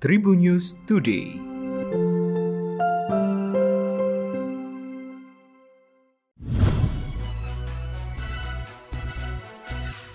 [0.00, 1.36] Tribun News Today.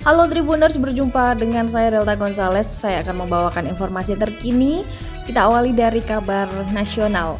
[0.02, 2.66] Halo Tribuners, berjumpa dengan saya Delta Gonzales.
[2.66, 4.82] Saya akan membawakan informasi terkini.
[5.30, 7.38] Kita awali dari kabar nasional.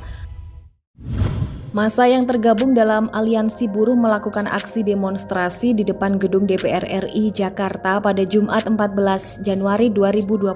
[1.76, 8.00] Masa yang tergabung dalam aliansi buruh melakukan aksi demonstrasi di depan gedung DPR RI Jakarta
[8.00, 10.56] pada Jumat 14 Januari 2022.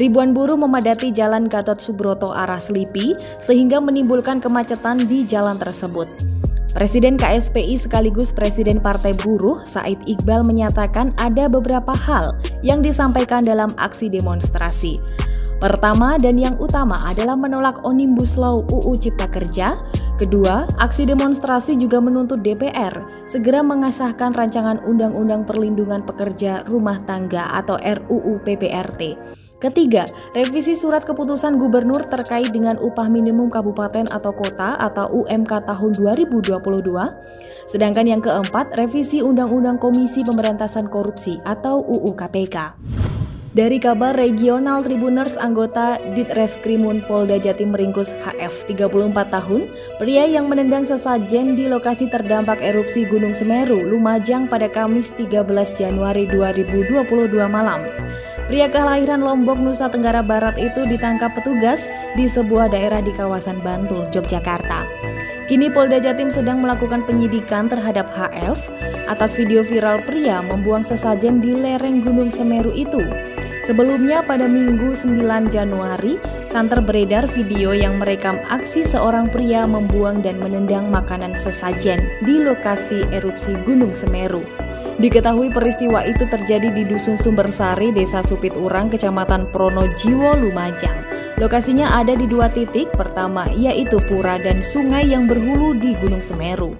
[0.00, 3.12] Ribuan buruh memadati Jalan Gatot Subroto arah Selipi
[3.44, 6.08] sehingga menimbulkan kemacetan di jalan tersebut.
[6.72, 13.68] Presiden KSPI sekaligus Presiden Partai Buruh Said Iqbal menyatakan ada beberapa hal yang disampaikan dalam
[13.76, 14.96] aksi demonstrasi.
[15.56, 19.72] Pertama dan yang utama adalah menolak Omnibus Law UU Cipta Kerja.
[20.16, 27.76] Kedua, aksi demonstrasi juga menuntut DPR segera mengesahkan rancangan Undang-Undang Perlindungan Pekerja Rumah Tangga atau
[27.76, 29.12] RUU PPRT.
[29.60, 35.92] Ketiga, revisi surat keputusan gubernur terkait dengan upah minimum kabupaten atau kota atau UMK tahun
[35.92, 36.64] 2022.
[37.68, 42.56] Sedangkan yang keempat, revisi Undang-Undang Komisi Pemberantasan Korupsi atau UU KPK.
[43.56, 50.84] Dari kabar regional Tribuners anggota Ditreskrimun Polda Jatim meringkus HF 34 tahun, pria yang menendang
[50.84, 55.40] sesajen di lokasi terdampak erupsi Gunung Semeru, Lumajang pada Kamis 13
[55.72, 57.08] Januari 2022
[57.48, 57.80] malam.
[58.44, 64.04] Pria kelahiran Lombok, Nusa Tenggara Barat itu ditangkap petugas di sebuah daerah di kawasan Bantul,
[64.12, 64.84] Yogyakarta.
[65.48, 68.68] Kini Polda Jatim sedang melakukan penyidikan terhadap HF
[69.06, 73.00] atas video viral pria membuang sesajen di lereng Gunung Semeru itu.
[73.66, 80.38] Sebelumnya pada Minggu 9 Januari, santer beredar video yang merekam aksi seorang pria membuang dan
[80.38, 84.46] menendang makanan sesajen di lokasi erupsi Gunung Semeru.
[85.02, 91.02] Diketahui peristiwa itu terjadi di Dusun Sumbersari, Desa Supit Urang, Kecamatan Pronojiwo, Lumajang.
[91.42, 96.78] Lokasinya ada di dua titik, pertama yaitu pura dan sungai yang berhulu di Gunung Semeru.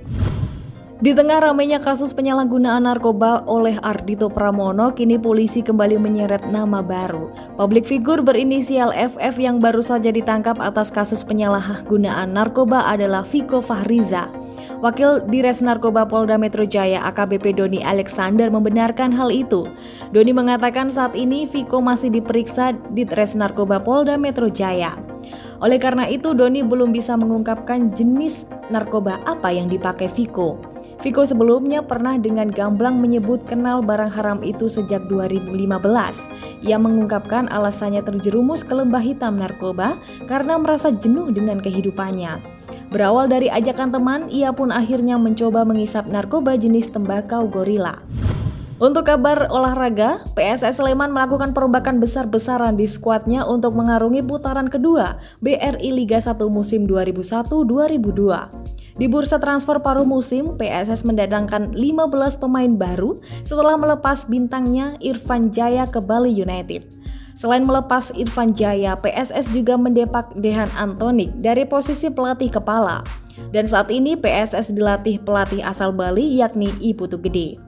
[0.97, 7.29] Di tengah ramainya kasus penyalahgunaan narkoba oleh Ardito Pramono, kini polisi kembali menyeret nama baru.
[7.53, 14.33] Publik figur berinisial FF yang baru saja ditangkap atas kasus penyalahgunaan narkoba adalah Viko Fahriza.
[14.81, 19.69] Wakil Dires Narkoba Polda Metro Jaya AKBP Doni Alexander membenarkan hal itu.
[20.17, 24.97] Doni mengatakan saat ini Viko masih diperiksa di Tres Narkoba Polda Metro Jaya.
[25.61, 30.76] Oleh karena itu, Doni belum bisa mengungkapkan jenis narkoba apa yang dipakai Viko.
[30.97, 35.77] Viko sebelumnya pernah dengan gamblang menyebut kenal barang haram itu sejak 2015.
[36.65, 42.41] Ia mengungkapkan alasannya terjerumus ke lembah hitam narkoba karena merasa jenuh dengan kehidupannya.
[42.89, 48.01] Berawal dari ajakan teman, ia pun akhirnya mencoba mengisap narkoba jenis tembakau gorila.
[48.77, 55.97] Untuk kabar olahraga, PSS Sleman melakukan perombakan besar-besaran di skuadnya untuk mengarungi putaran kedua BRI
[55.97, 58.86] Liga 1 musim 2001-2002.
[58.97, 65.85] Di bursa transfer paruh musim, PSS mendatangkan 15 pemain baru setelah melepas bintangnya Irfan Jaya
[65.85, 66.89] ke Bali United.
[67.37, 73.05] Selain melepas Irfan Jaya, PSS juga mendepak Dehan Antonik dari posisi pelatih kepala.
[73.53, 77.61] Dan saat ini PSS dilatih pelatih asal Bali yakni Iputu Gede.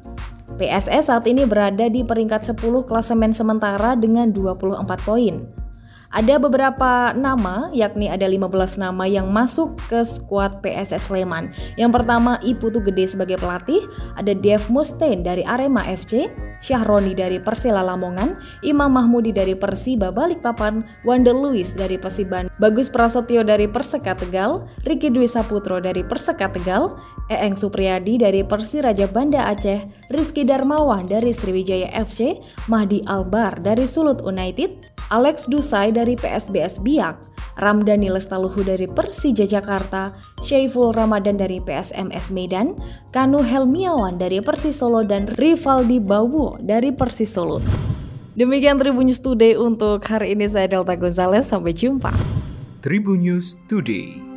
[0.57, 5.58] PSS saat ini berada di peringkat 10 klasemen sementara dengan 24 poin.
[6.09, 11.53] Ada beberapa nama, yakni ada 15 nama yang masuk ke skuad PSS Sleman.
[11.77, 13.85] Yang pertama Iputu Gede sebagai pelatih,
[14.17, 16.33] ada Dev Mustaine dari Arema FC,
[16.65, 23.45] Syahroni dari Persela Lamongan, Imam Mahmudi dari Persiba Balikpapan, Wander Luis dari Persiban, Bagus Prasetyo
[23.45, 26.97] dari Perseka Tegal, Riki Dwi Saputro dari Perseka Tegal,
[27.29, 32.41] Eeng Supriyadi dari Persiraja Banda Aceh, Rizky Darmawan dari Sriwijaya FC,
[32.73, 37.17] Mahdi Albar dari Sulut United, Alex Dusai dari PSBS Biak,
[37.57, 40.13] Ramdhani Lestaluhu dari Persija Jakarta,
[40.45, 42.77] Syaiful Ramadan dari PSMS Medan,
[43.09, 47.65] Kanu Helmiawan dari Persis Solo dan Rivaldi Bawo dari Persis Solo.
[48.37, 52.13] Demikian Tribun News Today untuk hari ini saya Delta Gonzales, sampai jumpa.
[52.85, 54.28] Tribun News Today.